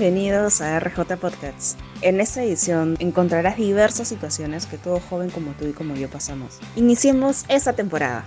bienvenidos 0.00 0.62
a 0.62 0.80
RJ 0.80 1.18
Podcasts. 1.20 1.76
En 2.00 2.20
esta 2.20 2.42
edición 2.42 2.96
encontrarás 3.00 3.58
diversas 3.58 4.08
situaciones 4.08 4.64
que 4.64 4.78
todo 4.78 4.98
joven 4.98 5.28
como 5.28 5.52
tú 5.52 5.66
y 5.66 5.72
como 5.72 5.94
yo 5.94 6.08
pasamos. 6.08 6.58
Iniciemos 6.74 7.44
esta 7.50 7.74
temporada. 7.74 8.24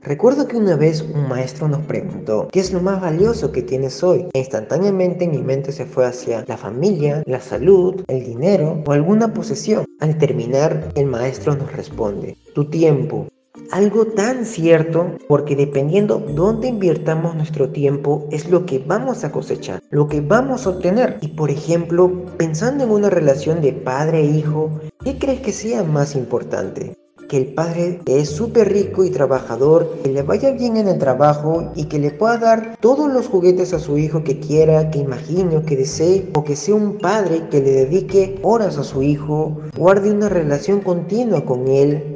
Recuerdo 0.00 0.48
que 0.48 0.56
una 0.56 0.76
vez 0.76 1.02
un 1.02 1.28
maestro 1.28 1.68
nos 1.68 1.82
preguntó, 1.82 2.48
¿qué 2.50 2.60
es 2.60 2.72
lo 2.72 2.80
más 2.80 3.02
valioso 3.02 3.52
que 3.52 3.60
tienes 3.60 4.02
hoy? 4.02 4.28
E 4.32 4.38
instantáneamente 4.38 5.28
mi 5.28 5.42
mente 5.42 5.72
se 5.72 5.84
fue 5.84 6.06
hacia 6.06 6.42
la 6.48 6.56
familia, 6.56 7.22
la 7.26 7.40
salud, 7.40 8.02
el 8.08 8.24
dinero 8.24 8.82
o 8.86 8.92
alguna 8.92 9.34
posesión. 9.34 9.84
Al 10.00 10.16
terminar, 10.16 10.88
el 10.94 11.04
maestro 11.04 11.54
nos 11.54 11.70
responde, 11.70 12.38
tu 12.54 12.70
tiempo, 12.70 13.28
algo 13.72 14.06
tan 14.06 14.44
cierto 14.44 15.16
porque 15.26 15.56
dependiendo 15.56 16.18
dónde 16.18 16.68
invirtamos 16.68 17.34
nuestro 17.34 17.70
tiempo 17.70 18.28
es 18.30 18.48
lo 18.50 18.66
que 18.66 18.78
vamos 18.78 19.24
a 19.24 19.32
cosechar, 19.32 19.82
lo 19.90 20.06
que 20.06 20.20
vamos 20.20 20.66
a 20.66 20.70
obtener. 20.70 21.16
Y 21.20 21.28
por 21.28 21.50
ejemplo, 21.50 22.26
pensando 22.36 22.84
en 22.84 22.90
una 22.90 23.10
relación 23.10 23.60
de 23.60 23.72
padre 23.72 24.20
e 24.20 24.26
hijo, 24.26 24.70
¿qué 25.02 25.18
crees 25.18 25.40
que 25.40 25.52
sea 25.52 25.82
más 25.82 26.14
importante? 26.14 26.96
que 27.32 27.38
el 27.38 27.54
padre 27.54 27.98
es 28.04 28.28
súper 28.28 28.70
rico 28.70 29.04
y 29.04 29.10
trabajador, 29.10 30.00
que 30.02 30.10
le 30.10 30.20
vaya 30.20 30.50
bien 30.50 30.76
en 30.76 30.86
el 30.86 30.98
trabajo 30.98 31.72
y 31.74 31.86
que 31.86 31.98
le 31.98 32.10
pueda 32.10 32.36
dar 32.36 32.76
todos 32.78 33.10
los 33.10 33.26
juguetes 33.26 33.72
a 33.72 33.78
su 33.78 33.96
hijo 33.96 34.22
que 34.22 34.38
quiera, 34.38 34.90
que 34.90 34.98
imagine 34.98 35.56
o 35.56 35.64
que 35.64 35.76
desee, 35.76 36.28
o 36.34 36.44
que 36.44 36.56
sea 36.56 36.74
un 36.74 36.98
padre 36.98 37.48
que 37.50 37.62
le 37.62 37.70
dedique 37.70 38.38
horas 38.42 38.76
a 38.76 38.84
su 38.84 39.02
hijo, 39.02 39.62
guarde 39.74 40.12
una 40.12 40.28
relación 40.28 40.80
continua 40.80 41.46
con 41.46 41.68
él. 41.68 42.11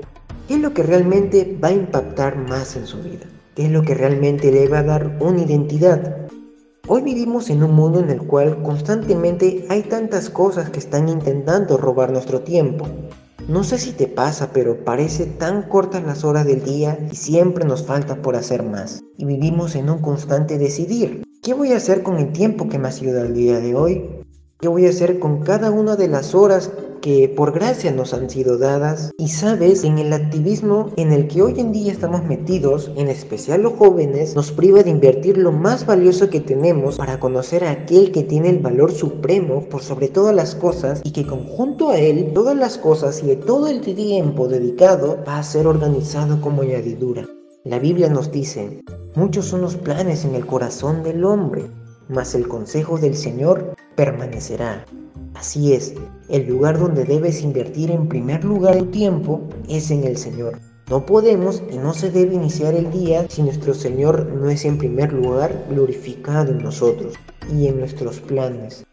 ¿Qué 0.47 0.55
es 0.55 0.61
lo 0.61 0.73
que 0.73 0.85
realmente 0.85 1.59
va 1.63 1.69
a 1.69 1.73
impactar 1.73 2.37
más 2.37 2.77
en 2.77 2.87
su 2.87 2.99
vida? 2.99 3.27
¿Qué 3.57 3.67
es 3.67 3.73
lo 3.73 3.83
que 3.83 3.95
realmente 3.95 4.53
le 4.53 4.69
va 4.69 4.79
a 4.79 4.85
dar 4.85 5.19
una 5.19 5.43
identidad? 5.43 6.29
Hoy 6.87 7.03
vivimos 7.03 7.51
en 7.51 7.65
un 7.65 7.75
mundo 7.75 7.99
en 7.99 8.11
el 8.11 8.21
cual 8.21 8.63
constantemente 8.63 9.67
hay 9.69 9.83
tantas 9.83 10.31
cosas 10.31 10.71
que 10.71 10.79
están 10.79 11.09
intentando 11.09 11.77
robar 11.77 12.13
nuestro 12.13 12.43
tiempo. 12.43 12.87
No 13.49 13.65
sé 13.65 13.79
si 13.79 13.91
te 13.91 14.07
pasa, 14.07 14.51
pero 14.53 14.85
parece 14.85 15.27
tan 15.27 15.63
cortas 15.63 16.05
las 16.05 16.23
horas 16.23 16.47
del 16.47 16.63
día 16.63 16.97
y 17.11 17.17
siempre 17.17 17.65
nos 17.65 17.85
falta 17.85 18.23
por 18.23 18.37
hacer 18.37 18.63
más. 18.63 19.03
Y 19.17 19.25
vivimos 19.25 19.75
en 19.75 19.91
un 19.91 19.99
constante 19.99 20.59
decidir. 20.59 21.25
¿Qué 21.43 21.55
voy 21.55 21.73
a 21.73 21.79
hacer 21.79 22.05
con 22.05 22.19
el 22.19 22.31
tiempo 22.31 22.69
que 22.69 22.79
me 22.79 22.87
ha 22.87 22.93
sido 22.93 23.21
el 23.21 23.35
día 23.35 23.59
de 23.59 23.75
hoy? 23.75 24.05
¿Qué 24.61 24.69
voy 24.69 24.87
a 24.87 24.91
hacer 24.91 25.19
con 25.19 25.41
cada 25.43 25.73
una 25.73 25.97
de 25.97 26.07
las 26.07 26.37
horas 26.37 26.71
que 27.07 27.29
por 27.29 27.53
gracia 27.53 27.93
nos 27.93 28.13
han 28.15 28.29
sido 28.29 28.59
dadas? 28.59 29.13
Y 29.17 29.29
sabes, 29.29 29.85
en 29.85 29.99
el 29.99 30.13
activismo 30.13 30.91
en 30.97 31.13
el 31.13 31.29
que 31.29 31.41
hoy 31.41 31.55
en 31.61 31.71
día 31.71 31.93
estamos 31.93 32.25
metidos, 32.25 32.91
en 32.97 33.07
especial 33.07 33.63
los 33.63 33.75
jóvenes, 33.75 34.35
nos 34.35 34.51
priva 34.51 34.83
de 34.83 34.91
invertir 34.91 35.39
lo 35.39 35.53
más 35.53 35.87
valioso 35.87 36.29
que 36.31 36.41
tenemos 36.41 36.97
para 36.97 37.21
conocer 37.21 37.63
a 37.63 37.71
aquel 37.71 38.11
que 38.11 38.25
tiene 38.25 38.49
el 38.49 38.59
valor 38.59 38.91
supremo 38.91 39.69
por 39.69 39.85
sobre 39.85 40.09
todas 40.09 40.35
las 40.35 40.57
cosas 40.57 41.01
y 41.05 41.13
que 41.13 41.25
conjunto 41.25 41.91
a 41.91 41.99
él, 42.01 42.33
todas 42.35 42.57
las 42.57 42.77
cosas 42.77 43.23
y 43.23 43.37
todo 43.37 43.69
el 43.69 43.83
tiempo 43.83 44.49
dedicado 44.49 45.23
va 45.29 45.39
a 45.39 45.45
ser 45.45 45.69
organizado 45.69 46.41
como 46.41 46.63
añadidura. 46.63 47.25
La 47.63 47.79
Biblia 47.79 48.09
nos 48.09 48.33
dice, 48.33 48.81
muchos 49.15 49.45
son 49.45 49.61
los 49.61 49.77
planes 49.77 50.25
en 50.25 50.35
el 50.35 50.45
corazón 50.45 51.05
del 51.05 51.25
hombre, 51.25 51.71
mas 52.09 52.35
el 52.35 52.49
consejo 52.49 52.99
del 52.99 53.15
Señor 53.15 53.77
permanecerá. 53.95 54.85
Así 55.39 55.75
es, 55.75 55.93
el 56.31 56.47
lugar 56.47 56.79
donde 56.79 57.05
debes 57.05 57.43
invertir 57.43 57.91
en 57.91 58.09
primer 58.09 58.43
lugar 58.43 58.79
tu 58.79 58.87
tiempo 58.87 59.43
es 59.69 59.91
en 59.91 60.05
el 60.05 60.17
Señor. 60.17 60.59
No 60.89 61.05
podemos 61.05 61.63
y 61.71 61.77
no 61.77 61.93
se 61.93 62.11
debe 62.11 62.35
iniciar 62.35 62.73
el 62.73 62.91
día 62.91 63.27
si 63.29 63.43
nuestro 63.43 63.75
Señor 63.75 64.33
no 64.33 64.49
es 64.49 64.65
en 64.65 64.79
primer 64.79 65.13
lugar 65.13 65.67
glorificado 65.69 66.53
en 66.53 66.63
nosotros 66.63 67.17
y 67.55 67.67
en 67.67 67.79
nuestros 67.81 68.19
planes. 68.21 68.87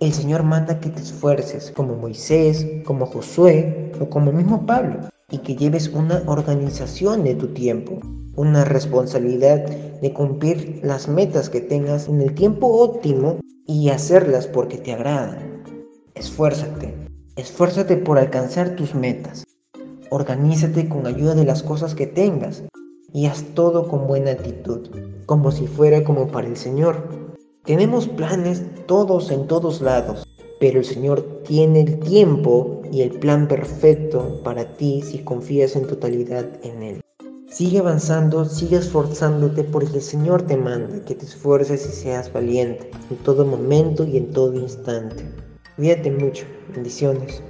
El 0.00 0.12
Señor 0.12 0.42
manda 0.42 0.78
que 0.78 0.90
te 0.90 1.00
esfuerces 1.00 1.72
como 1.74 1.96
Moisés, 1.96 2.66
como 2.84 3.06
Josué 3.06 3.90
o 3.98 4.10
como 4.10 4.30
mismo 4.30 4.66
Pablo 4.66 5.08
y 5.30 5.38
que 5.38 5.56
lleves 5.56 5.88
una 5.88 6.22
organización 6.26 7.24
de 7.24 7.34
tu 7.34 7.48
tiempo, 7.54 7.98
una 8.36 8.66
responsabilidad 8.66 9.64
de 9.66 10.12
cumplir 10.12 10.80
las 10.82 11.08
metas 11.08 11.48
que 11.48 11.62
tengas 11.62 12.08
en 12.08 12.20
el 12.20 12.34
tiempo 12.34 12.66
óptimo 12.66 13.38
y 13.66 13.88
hacerlas 13.88 14.46
porque 14.46 14.76
te 14.76 14.92
agradan. 14.92 15.47
Esfuérzate, 16.18 16.92
esfuérzate 17.36 17.96
por 17.96 18.18
alcanzar 18.18 18.74
tus 18.74 18.92
metas. 18.92 19.44
Organízate 20.10 20.88
con 20.88 21.06
ayuda 21.06 21.36
de 21.36 21.44
las 21.44 21.62
cosas 21.62 21.94
que 21.94 22.08
tengas 22.08 22.64
y 23.12 23.26
haz 23.26 23.44
todo 23.54 23.86
con 23.86 24.08
buena 24.08 24.32
actitud, 24.32 24.88
como 25.26 25.52
si 25.52 25.68
fuera 25.68 26.02
como 26.02 26.26
para 26.26 26.48
el 26.48 26.56
Señor. 26.56 27.36
Tenemos 27.64 28.08
planes 28.08 28.64
todos 28.86 29.30
en 29.30 29.46
todos 29.46 29.80
lados, 29.80 30.26
pero 30.58 30.80
el 30.80 30.84
Señor 30.84 31.42
tiene 31.46 31.82
el 31.82 32.00
tiempo 32.00 32.82
y 32.90 33.02
el 33.02 33.10
plan 33.20 33.46
perfecto 33.46 34.40
para 34.42 34.74
ti 34.74 35.02
si 35.02 35.18
confías 35.20 35.76
en 35.76 35.86
totalidad 35.86 36.46
en 36.64 36.82
Él. 36.82 37.00
Sigue 37.48 37.78
avanzando, 37.78 38.44
sigue 38.44 38.78
esforzándote 38.78 39.62
porque 39.62 39.98
el 39.98 40.02
Señor 40.02 40.42
te 40.42 40.56
manda 40.56 41.04
que 41.04 41.14
te 41.14 41.26
esfuerces 41.26 41.86
y 41.86 41.92
seas 41.92 42.32
valiente 42.32 42.90
en 43.08 43.16
todo 43.18 43.44
momento 43.44 44.04
y 44.04 44.16
en 44.16 44.32
todo 44.32 44.54
instante. 44.54 45.47
Cuídate 45.78 46.10
mucho. 46.10 46.44
Bendiciones. 46.74 47.40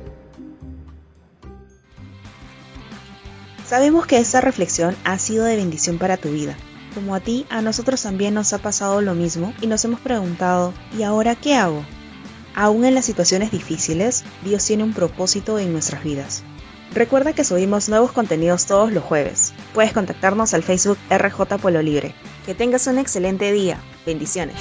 Sabemos 3.67 4.07
que 4.07 4.19
esta 4.19 4.43
reflexión 4.43 4.95
ha 5.05 5.19
sido 5.19 5.47
de 5.47 5.57
bendición 5.57 5.97
para 5.97 6.19
tu 6.19 6.29
vida. 6.29 6.55
Como 6.95 7.15
a 7.15 7.21
ti, 7.21 7.47
a 7.49 7.63
nosotros 7.63 8.03
también 8.03 8.35
nos 8.35 8.53
ha 8.53 8.59
pasado 8.59 9.01
lo 9.01 9.15
mismo 9.15 9.55
y 9.63 9.67
nos 9.67 9.83
hemos 9.87 10.01
preguntado, 10.01 10.75
¿y 10.99 11.05
ahora 11.05 11.37
qué 11.37 11.55
hago? 11.55 11.83
Aún 12.55 12.85
en 12.85 12.95
las 12.95 13.07
situaciones 13.07 13.51
difíciles, 13.51 14.25
Dios 14.45 14.63
tiene 14.63 14.85
un 14.85 14.93
propósito 14.93 15.59
en 15.59 15.73
nuestras 15.73 16.05
vidas. 16.05 16.43
Recuerda 16.93 17.33
que 17.33 17.45
subimos 17.45 17.89
nuevos 17.89 18.13
contenidos 18.13 18.67
todos 18.67 18.93
los 18.93 19.05
jueves. 19.05 19.55
Puedes 19.73 19.95
contactarnos 19.95 20.53
al 20.53 20.63
Facebook 20.63 20.99
RJ 21.11 21.57
Pueblo 21.63 21.81
Libre. 21.81 22.15
Que 22.45 22.55
tengas 22.55 22.87
un 22.89 22.99
excelente 22.99 23.53
día. 23.53 23.79
Bendiciones. 24.05 24.57